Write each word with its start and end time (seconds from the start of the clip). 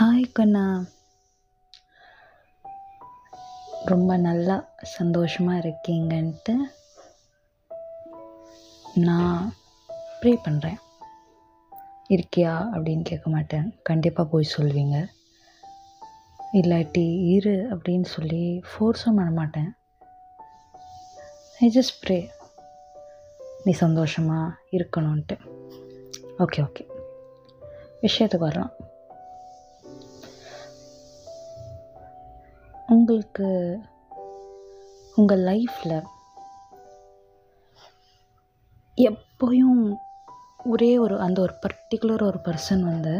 Hi 0.00 0.22
கண்ணா 0.32 0.62
ரொம்ப 3.84 4.16
நல்லா 4.16 4.54
சந்தோஷமாக 4.82 5.60
இருக்கீங்கன்ட்டு 5.64 6.54
நான் 8.94 9.52
ப்ரே 10.20 10.32
பண்ணுறேன் 10.46 10.78
இருக்கியா 12.14 12.54
அப்படின்னு 12.74 13.02
கேட்க 13.02 13.30
மாட்டேன். 13.30 13.78
கண்டிப்பாக 13.82 14.28
போய் 14.28 14.52
சொல்வீங்க. 14.56 15.06
இல்லாட்டி 16.60 17.06
இரு 17.34 17.56
அப்படின்னு 17.74 18.08
சொல்லி 18.16 18.62
ஃபோர்ஸும் 18.70 19.18
பண்ண 19.20 19.30
மாட்டேன். 19.30 19.70
ஐ 21.58 21.72
ஜஸ்ட் 21.78 21.98
ப்ரே 22.04 22.30
நீ 23.64 23.72
சந்தோஷமாக 23.72 24.56
இருக்கணும்ன்ட்டு. 24.78 25.38
ஓகே 26.38 26.62
ஓகே 26.68 26.86
விஷயத்துக்கு 28.02 28.48
வரலாம். 28.50 28.88
உங்களுக்கு 32.94 33.48
உங்கள் 35.14 35.40
லைஃப்பில் 35.40 36.02
எப்போயும் 38.96 39.96
ஒரே 40.64 40.98
ஒரு 40.98 41.20
அந்த 41.20 41.40
ஒரு 41.40 41.54
பர்டிகுலர் 41.64 42.22
ஒரு 42.22 42.38
பர்சன் 42.44 42.80
வந்து 42.80 43.14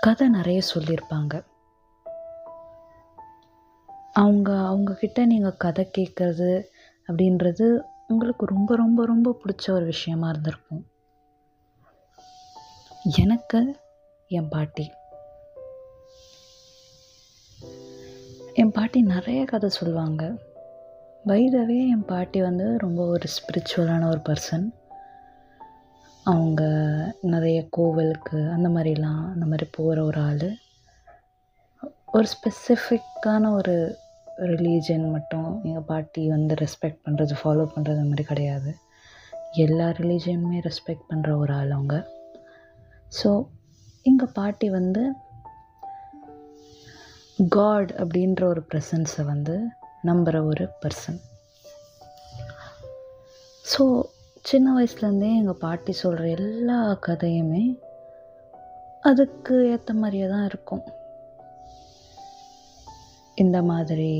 கதை 0.00 0.28
நிறைய 0.28 0.60
சொல்லியிருப்பாங்க. 0.74 1.44
அவங்க 4.12 4.52
அவங்கக்கிட்ட 4.52 5.26
நீங்கள் 5.26 5.56
கதை 5.56 5.90
கேட்குறது 5.98 6.64
அப்படின்றது 7.08 7.80
உங்களுக்கு 8.08 8.46
ரொம்ப 8.46 8.76
ரொம்ப 8.76 9.06
ரொம்ப 9.06 9.36
பிடிச்ச 9.42 9.70
ஒரு 9.70 9.84
விஷயமா 9.84 10.28
இருந்திருக்கும். 10.28 10.86
எனக்கு 13.16 13.80
என் 14.28 14.48
பாட்டி. 14.48 14.86
என் 18.54 18.72
பாட்டி 18.72 19.02
நிறைய 19.02 19.44
கதை 19.44 19.68
சொல்லுவாங்க. 19.68 20.38
வைதவே 21.24 21.88
என் 21.88 22.04
பாட்டி 22.04 22.40
வந்து 22.40 22.78
ரொம்ப 22.78 23.06
ஒரு 23.06 23.26
ஸ்பிரிச்சுவலான 23.36 24.08
ஒரு 24.08 24.20
பர்சன் 24.28 24.66
அவங்க 26.24 26.62
நிறைய 27.20 27.66
கோவிலுக்கு 27.70 28.50
அந்த 28.50 28.68
மாதிரிலாம் 28.68 29.22
அந்த 29.32 29.46
மாதிரி 29.46 29.70
போகிற 29.70 30.04
ஒரு 30.04 30.20
ஆள். 30.20 30.50
ஒரு 32.06 32.26
ஸ்பெசிஃபிக்கான 32.34 33.52
ஒரு 33.52 33.98
ரிலீஜன் 34.36 35.10
மட்டும் 35.10 35.64
எங்கள் 35.64 35.82
பாட்டி 35.82 36.28
வந்து 36.28 36.54
ரெஸ்பெக்ட் 36.54 37.02
பண்ணுறது 37.04 37.34
ஃபாலோ 37.42 37.66
பண்ணுறது 37.74 38.02
அந்த 38.02 38.10
மாதிரி 38.10 38.22
கிடையாது. 38.22 38.78
எல்லா 39.52 39.88
ரிலீஜனுமே 39.88 40.60
ரெஸ்பெக்ட் 40.68 41.08
பண்ணுற 41.08 41.36
ஒரு 41.36 41.52
ஆள் 41.52 41.70
அவங்க. 41.70 42.06
ஸோ 43.22 43.46
எங்கள் 44.02 44.32
பாட்டி 44.32 44.70
வந்து 44.70 45.12
காட் 47.48 47.90
அப்படின்ற 47.92 48.42
ஒரு 48.44 48.62
ப்ரெசன்ஸை 48.70 49.24
வந்து 49.24 49.54
நம்புகிற 50.04 50.46
ஒரு 50.46 50.68
பர்சன் 50.82 51.20
ஸோ 53.64 54.08
சின்ன 54.44 54.66
வயசுலேருந்தே 54.76 55.30
எங்கள் 55.36 55.58
பாட்டி 55.58 55.92
சொல்கிற 55.92 56.28
எல்லா 56.28 56.98
கதையுமே 57.06 57.78
அதுக்கு 59.04 59.70
ஏற்ற 59.70 59.94
மாதிரியே 59.94 60.28
தான் 60.28 60.44
இருக்கும். 60.44 60.82
இந்த 63.34 63.62
மாதிரி 63.62 64.12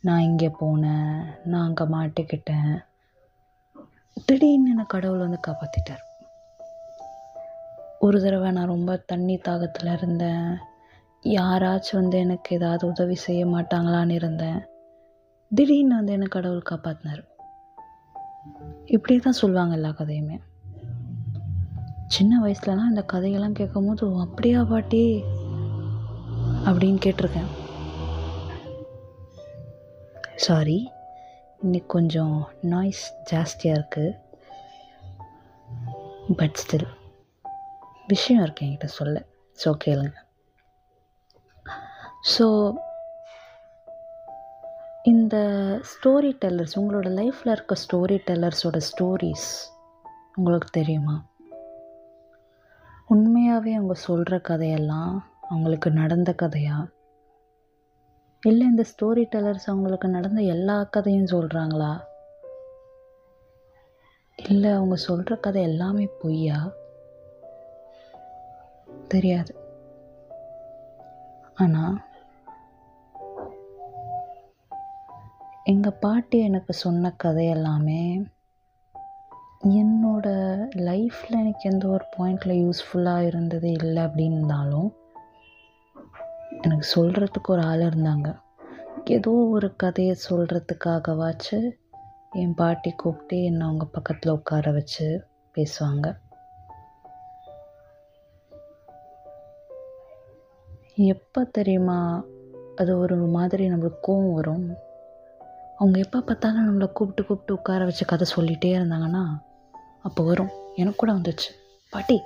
நான் 0.00 0.20
இங்கே 0.20 0.48
போனேன் 0.60 1.14
நான் 1.42 1.66
அங்கே 1.68 1.84
மாட்டிக்கிட்டேன். 1.84 2.74
திடீர்னு 4.28 4.70
என்னை 4.70 4.84
கடவுள் 4.86 5.24
வந்து 5.24 5.40
காப்பாற்றிட்டார் 5.46 6.04
ஒரு 7.98 8.22
தடவை 8.22 8.50
நான் 8.50 8.72
ரொம்ப 8.74 8.96
தண்ணி 8.96 9.36
தாகத்தில் 9.36 9.94
இருந்தேன். 9.96 10.58
யாராச்சும் 11.22 12.00
வந்து 12.00 12.18
எனக்கு 12.18 12.56
ஏதாவது 12.56 12.86
உதவி 12.86 13.14
செய்ய 13.14 13.46
மாட்டாங்களான்னு 13.46 14.10
இருந்தேன். 14.10 14.60
திடீர்னு 15.54 15.94
வந்து 15.94 16.12
என்னை 16.12 16.26
கடவுள் 16.26 16.68
காப்பாற்றினார் 16.70 17.22
இப்படி 18.86 19.18
தான் 19.18 19.40
சொல்லுவாங்க 19.40 19.74
எல்லா 19.74 19.88
கதையுமே. 19.88 20.40
சின்ன 22.06 22.32
வயசுலலாம் 22.44 22.88
இந்த 22.88 23.02
கதையெல்லாம் 23.02 23.52
கேட்கும் 23.52 23.86
போது 23.86 24.20
அப்படியா 24.20 24.64
பாட்டி? 24.64 25.22
அப்படின்னு 26.66 26.98
கேட்டிருக்கேன். 27.06 27.50
சாரி 30.34 30.90
இன்னைக்கு 31.60 31.86
கொஞ்சம் 31.86 32.48
நாய்ஸ் 32.60 33.14
ஜாஸ்தியாக 33.32 33.78
இருக்குது 33.78 34.14
பட் 36.36 36.58
ஸ்டில் 36.62 36.88
விஷயம் 38.06 38.42
இருக்கு 38.42 38.66
என்கிட்ட 38.66 38.84
சொல்ல. 38.84 39.26
ஸோ 39.64 39.72
கேளுங்க. 39.84 40.14
ஸோ 42.34 42.74
இந்த 45.02 45.36
ஸ்டோரி 45.82 46.30
டெல்லர்ஸ் 46.40 46.76
உங்களோட 46.76 47.08
லைஃப்பில் 47.08 47.50
இருக்க 47.50 47.74
ஸ்டோரி 47.74 48.18
டெல்லர்ஸோட 48.26 48.80
ஸ்டோரிஸ் 48.88 49.48
உங்களுக்கு 50.34 50.68
தெரியுமா? 50.70 51.24
உண்மையாகவே 53.06 53.74
அவங்க 53.74 53.94
சொல்கிற 53.94 54.38
கதையெல்லாம் 54.38 55.26
அவங்களுக்கு 55.48 55.90
நடந்த 55.90 56.34
கதையா? 56.42 56.90
இல்லை 58.42 58.66
இந்த 58.66 58.82
ஸ்டோரி 58.82 59.24
டெல்லர்ஸ் 59.36 59.66
அவங்களுக்கு 59.66 60.08
நடந்த 60.08 60.40
எல்லா 60.40 60.82
கதையும் 60.82 61.26
சொல்கிறாங்களா 61.26 62.00
இல்லை 64.36 64.70
அவங்க 64.70 64.96
சொல்கிற 64.96 65.36
கதை 65.36 65.62
எல்லாமே 65.62 66.08
பொய்யா? 66.22 66.72
தெரியாது. 69.08 69.54
ஆனால் 71.54 72.04
எங்கள் 75.68 75.92
பாட்டி 75.92 76.38
எனக்கு 76.38 76.72
சொன்ன 76.72 77.10
கதை 77.10 77.46
எல்லாமே 77.48 78.22
என்னோட 79.64 80.26
லைஃப்பில் 80.76 81.30
எனக்கு 81.30 81.70
எந்த 81.70 81.88
ஒரு 81.88 82.04
பாயிண்டில் 82.18 82.72
யூஸ்ஃபுல்லாக 82.72 83.26
இருந்தது 83.26 83.70
இல்லை 83.70 84.02
அப்படின்னாலும் 84.02 84.92
எனக்கு 86.62 86.88
சொல்கிறதுக்கு 86.94 87.48
ஒரு 87.48 87.62
ஆள் 87.62 87.78
இருந்தாங்க. 87.78 88.40
ஏதோ 89.04 89.30
ஒரு 89.30 89.76
கதையை 89.76 90.16
சொல்கிறதுக்காகவாச்சு 90.30 91.70
என் 92.30 92.54
பாட்டி 92.54 92.90
கூப்பிட்டு 92.90 93.44
என்னை 93.44 93.66
அவங்க 93.66 93.84
பக்கத்தில் 93.84 94.32
உட்கார 94.32 94.70
வச்சு 94.70 95.26
பேசுவாங்க. 95.54 96.16
எப்போ 100.94 101.44
தெரியுமா? 101.44 102.24
அது 102.76 102.98
ஒரு 102.98 103.16
மாதிரி 103.16 103.70
நம்மளுக்கு 103.70 103.98
கோவம் 104.08 104.34
வரும். 104.34 104.84
அவங்க 105.86 106.00
எப்போ 106.04 106.20
பார்த்தாலும் 106.20 106.64
நம்மளை 106.66 106.92
கூப்பிட்டு 106.92 107.24
கூப்பிட்டு 107.24 107.54
உட்கார 107.54 107.84
வச்சு 107.84 108.06
கதை 108.06 108.26
சொல்லிகிட்டே 108.36 108.70
இருந்தாங்கன்னா 108.78 109.38
அப்போ 110.02 110.24
வரும். 110.24 110.50
எனக்கு 110.74 110.96
கூட 110.96 111.12
வந்துச்சு. 111.12 111.50
பாட்டி 111.90 112.22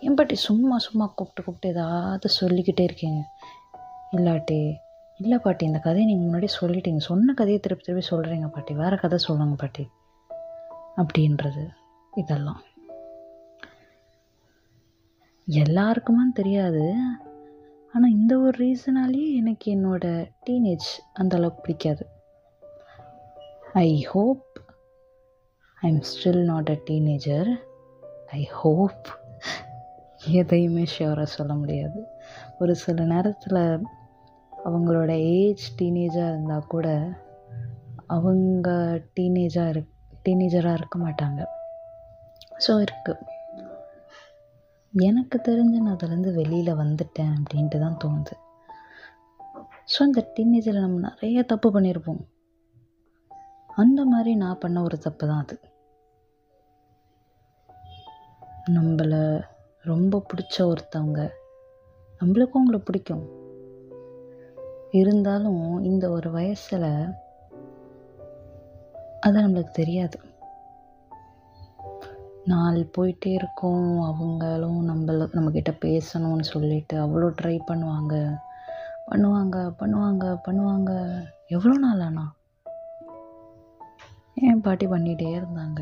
என் 0.00 0.14
பாட்டி 0.14 0.34
சும்மா 0.34 0.78
சும்மா 0.78 1.06
கூப்பிட்டு 1.06 1.42
கூப்பிட்டு 1.42 1.68
ஏதாவது 1.68 2.28
சொல்லிக்கிட்டே 2.28 2.82
இருக்கீங்க? 2.82 3.28
இல்லாட்டி 4.16 4.74
இல்லை 5.18 5.38
பாட்டி 5.38 5.66
இந்த 5.66 5.78
கதையை 5.78 6.14
நீங்கள் 6.14 6.28
முன்னாடி 6.28 6.48
சொல்லிட்டீங்க. 6.60 6.96
சொன்ன 6.96 7.32
கதையை 7.32 7.60
திருப்பி 7.60 7.84
திருப்பி 7.84 8.16
சொல்கிறீங்க 8.16 8.48
பாட்டி. 8.48 8.74
வேறு 8.74 8.98
கதை 8.98 9.18
சொல்லுங்க 9.18 9.54
பாட்டி. 9.54 9.88
அப்படின்றது 10.96 11.68
இதெல்லாம். 12.16 12.62
எல்லாருக்குமான்னு 15.48 16.32
தெரியாது. 16.34 16.94
ஆனால் 17.94 18.10
இந்த 18.10 18.38
ஒரு 18.38 18.66
ரீசனாலேயே 18.66 19.34
எனக்கு 19.34 19.76
என்னோட 19.76 20.30
டீனேஜ் 20.46 20.88
அந்தளவுக்கு 21.18 21.60
பிடிக்காது. 21.62 22.18
I 23.78 24.00
hope 24.02 24.46
I 25.82 25.88
am 25.90 26.00
still 26.02 26.44
not 26.44 26.70
a 26.70 26.78
teenager 26.84 27.48
I 28.32 28.44
hope 28.44 29.08
எதையுமே 30.38 30.84
ஷியோராக 30.84 31.22
சொல்ல 31.22 31.54
முடியாது. 31.54 32.00
ஒரு 32.58 32.74
சில 32.76 33.04
நேரத்தில் 33.04 33.86
அவங்களோட 34.52 35.10
ஏஜ் 35.10 35.64
டீனேஜாக 35.78 36.28
இருந்தால் 36.28 36.66
கூட 36.66 37.16
அவங்க 38.06 38.70
டீனேஜாக 39.18 39.68
இருக் 39.68 39.94
டீனேஜராக 40.28 40.74
இருக்க 40.74 40.98
மாட்டாங்க. 40.98 41.40
ஸோ 42.66 42.86
இருக்குது 42.86 43.28
எனக்கு 44.94 45.38
தெரிஞ்சு 45.38 45.78
நான் 45.80 45.94
அதுலேருந்து 45.96 46.34
வெளியில் 46.34 46.74
வந்துட்டேன் 46.74 47.32
அப்படின்ட்டு 47.38 47.78
தான் 47.78 48.00
தோணுது. 48.04 48.34
ஸோ 49.92 49.98
அந்த 49.98 50.32
டீனேஜில் 50.36 50.80
நம்ம 50.80 50.98
நிறைய 50.98 51.42
தப்பு 51.42 51.70
பண்ணியிருப்போம் 51.72 52.22
அந்த 53.82 54.00
மாதிரி 54.04 54.32
நான் 54.34 54.58
பண்ண 54.58 54.78
ஒரு 54.82 54.96
தப்பு 54.98 55.24
தான் 55.26 55.42
அது. 55.42 55.56
நம்மளை 58.76 59.22
ரொம்ப 59.84 60.22
பிடிச்ச 60.30 60.56
ஒருத்தவங்க 60.62 61.20
நம்மளுக்கும் 62.20 62.60
அவங்கள 62.60 62.78
பிடிக்கும். 62.78 63.24
இருந்தாலும் 64.90 65.64
இந்த 65.82 66.04
ஒரு 66.10 66.28
வயசில் 66.30 66.90
அது 69.20 69.36
நம்மளுக்கு 69.40 69.72
தெரியாது. 69.72 70.18
நாள் 72.44 72.78
போயிட்டே 72.96 73.30
இருக்கும் 73.32 73.88
அவங்களும் 74.02 74.80
நம்மள 74.88 75.26
நம்மக்கிட்ட 75.36 75.72
பேசணும்னு 75.84 76.46
சொல்லிட்டு 76.52 76.96
அவ்வளோ 77.04 77.28
ட்ரை 77.40 77.56
பண்ணுவாங்க. 77.70 78.14
பண்ணுவாங்க 79.10 79.56
பண்ணுவாங்க 79.80 80.24
பண்ணுவாங்க. 80.46 80.92
எவ்வளோ 81.48 81.76
நாள் 81.78 82.04
ஆனால் 82.08 82.32
என் 84.48 84.60
பாட்டி 84.60 84.86
பண்ணிகிட்டே 84.86 85.30
இருந்தாங்க. 85.38 85.80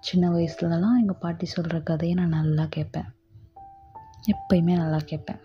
சின்ன 0.00 0.30
வயசுலலாம் 0.30 0.98
எங்கள் 1.00 1.20
பாட்டி 1.20 1.46
சொல்கிற 1.46 1.80
கதையை 1.80 2.16
நான் 2.16 2.36
நல்லா 2.38 2.64
கேட்பேன் 2.64 3.08
எப்பயுமே 4.32 4.74
நல்லா 4.76 4.98
கேட்பேன் 5.04 5.40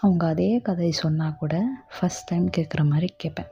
அவங்க 0.00 0.26
அதே 0.26 0.60
கதையை 0.60 0.92
சொன்னால் 0.92 1.36
கூட 1.36 1.54
ஃபஸ்ட் 1.94 2.26
டைம் 2.26 2.46
கேட்குற 2.56 2.82
மாதிரி 2.88 3.14
கேட்பேன் 3.16 3.50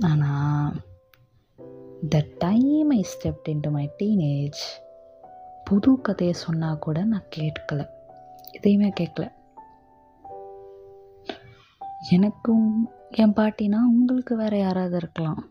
ஆனால் 0.00 0.76
the 2.08 2.24
time 2.38 2.90
I 2.90 3.06
stepped 3.12 3.50
into 3.52 3.70
my 3.70 3.90
teenage 3.98 4.62
புது 5.64 6.00
கதையை 6.00 6.34
சொன்னால் 6.34 6.78
கூட 6.78 7.04
நான் 7.04 7.32
கேட்கல. 7.36 7.80
எதையுமே 8.50 8.92
கேட்கல 9.00 9.26
எனக்கும் 12.10 12.68
என் 13.10 13.32
பாட்டினா 13.32 13.74
உங்களுக்கு 13.74 14.36
வேறு 14.36 14.58
யாராவது 14.58 14.96
இருக்கலாம். 14.96 15.50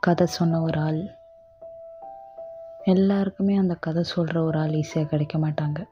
கதை 0.00 0.26
சொன்ன 0.26 0.60
ஒரு 0.60 0.80
ஆள். 0.80 1.16
எல்லாருக்குமே 2.84 3.56
அந்த 3.56 3.74
கதை 3.74 4.02
சொல்கிற 4.02 4.44
ஒரு 4.44 4.58
ஆள் 4.58 4.70
ஈஸியாக 4.70 5.06
கிடைக்க 5.06 5.38
மாட்டாங்க. 5.38 5.88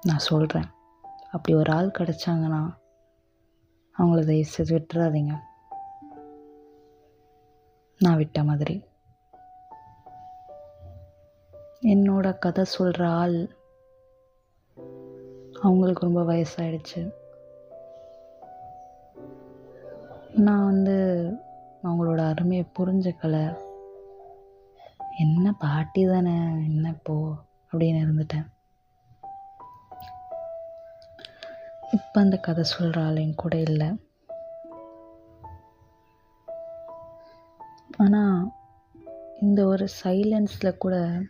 நான் 0.00 0.18
சொல்கிறேன் 0.18 0.70
அப்படி 1.30 1.56
ஒரு 1.56 1.72
ஆள் 1.72 1.90
கிடைச்சாங்கன்னா 1.98 2.74
அவங்கள 3.98 4.26
தயவு 4.26 4.44
செய்து 4.44 4.78
விட்டுறாதீங்க. 4.78 5.40
நான் 7.98 8.16
விட்ட 8.16 8.44
மாதிரி. 8.44 8.84
என்னோட 11.82 12.38
கதை 12.38 12.64
சொல்கிற 12.64 13.08
ஆள் 13.08 13.56
அவங்களுக்கு 15.62 16.04
ரொம்ப 16.06 16.32
வயசாயிடுச்சு. 16.32 17.18
நான் 20.34 20.64
வந்து 20.64 21.30
அவங்களோட 21.82 22.28
அருமையை 22.28 22.66
புரிஞ்சுக்கலை. 22.78 23.58
என்ன 25.18 25.54
பாட்டி 25.58 26.06
தானே 26.06 26.34
என்ன 26.64 26.88
இப்போ? 26.88 27.32
அப்படின்னு 27.72 28.06
இருந்துட்டேன். 28.06 28.46
இப்போ 31.92 32.20
அந்த 32.20 32.36
கதை 32.36 32.64
சொல்கிற 32.64 33.02
ஆளையும் 33.02 33.34
கூட 33.34 33.56
இல்லை. 33.56 34.00
ஆனால் 37.96 38.52
இந்த 39.40 39.66
ஒரு 39.66 39.88
சைலன்ஸில் 40.04 40.78
கூட 40.78 41.22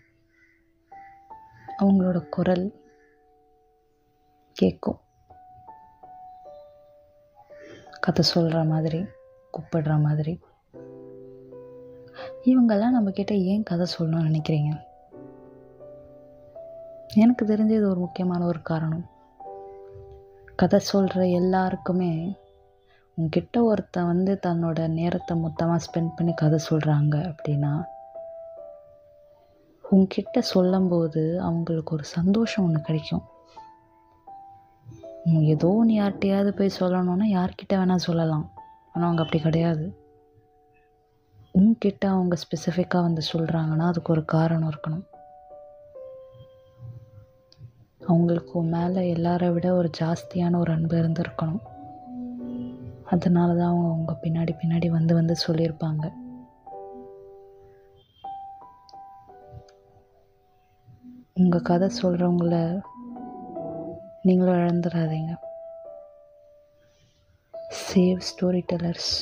அவங்களோட 1.79 2.29
குரல் 2.29 2.75
கேட்கும் 4.53 5.01
கதை 8.01 8.25
சொல்கிற 8.25 8.65
மாதிரி 8.65 9.05
கூப்பிடுற 9.53 10.01
மாதிரி. 10.01 10.41
இவங்கெல்லாம் 12.45 12.95
நம்மக்கிட்ட 12.99 13.33
ஏன் 13.33 13.63
கதை 13.63 13.87
சொல்லணும்னு 13.99 14.31
நினைக்கிறீங்க? 14.31 14.81
எனக்கு 17.15 17.47
தெரிஞ்ச 17.47 17.71
இது 17.71 17.89
ஒரு 17.89 18.01
முக்கியமான 18.01 18.45
ஒரு 18.45 18.63
காரணம். 18.63 19.11
கதை 20.57 20.79
சொல்கிற 20.79 21.27
எல்லாருக்குமே 21.27 22.39
உங்ககிட்ட 23.15 23.63
ஒருத்தன் 23.63 24.07
வந்து 24.07 24.39
தன்னோட 24.47 24.89
நேரத்தை 24.89 25.37
மொத்தமாக 25.37 25.85
ஸ்பெண்ட் 25.85 26.11
பண்ணி 26.17 26.33
கதை 26.33 26.59
சொல்கிறாங்க 26.71 27.35
அப்படின்னா 27.35 27.85
உங்ககிட்ட 29.91 30.41
சொல்லும்போது 30.41 31.41
அவங்களுக்கு 31.41 31.95
ஒரு 31.95 32.05
சந்தோஷம் 32.05 32.65
ஒன்று 32.65 32.81
கிடைக்கும். 32.81 33.23
ஏதோ 35.25 35.69
ஒன்று 35.69 35.95
யார்கிட்டையாவது 35.95 36.49
போய் 36.49 36.77
சொல்லணுன்னா 36.79 37.25
யார்கிட்ட 37.25 37.75
வேணால் 37.75 38.07
சொல்லலாம். 38.07 38.51
ஆனால் 38.93 39.07
அவங்க 39.07 39.23
அப்படி 39.23 39.43
கிடையாது. 39.43 39.97
உங்ககிட்ட 41.53 42.09
அவங்க 42.09 42.37
ஸ்பெசிஃபிக்காக 42.37 43.01
வந்து 43.01 43.23
சொல்கிறாங்கன்னா 43.33 43.81
அதுக்கு 43.81 44.13
ஒரு 44.13 44.25
காரணம் 44.25 44.71
இருக்கணும். 44.71 45.05
அவங்களுக்கு 48.07 48.63
மேலே 48.63 49.15
எல்லாரை 49.15 49.53
விட 49.53 49.75
ஒரு 49.75 49.91
ஜாஸ்தியான 49.99 50.59
ஒரு 50.59 50.73
அன்பு 50.73 50.97
இருந்திருக்கணும். 50.97 51.61
அதனால 53.05 53.55
தான் 53.55 53.69
அவங்க 53.69 53.89
அவங்க 53.89 54.19
பின்னாடி 54.23 54.55
பின்னாடி 54.65 54.89
வந்து 54.89 55.15
வந்து 55.15 55.35
சொல்லியிருப்பாங்க. 55.47 56.13
உங்கள் 61.35 61.63
கதை 61.63 61.91
சொல்கிறவங்கள 62.03 62.83
நீங்களும் 64.23 64.61
இழந்துடாதீங்க. 64.63 65.33
Save 67.87 68.21
story 68.31 68.63
tellers 68.73 69.13